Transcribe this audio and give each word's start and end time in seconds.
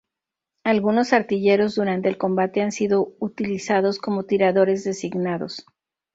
Algunos 0.63 1.13
artilleros 1.13 1.75
durante 1.75 2.09
el 2.09 2.17
combate 2.17 2.63
han 2.63 2.71
sido 2.71 3.13
utilizados 3.19 3.99
como 3.99 4.23
tiradores 4.23 4.83
designados. 4.83 5.63